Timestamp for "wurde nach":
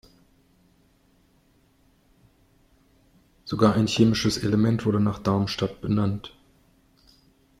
4.87-5.19